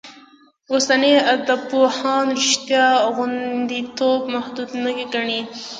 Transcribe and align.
اوسني 0.73 1.11
ادبپوهان 1.33 2.25
رشتیا 2.39 2.87
غوندېتوب 3.15 4.21
محدود 4.33 4.69
نه 4.83 4.91
ګڼي. 5.13 5.41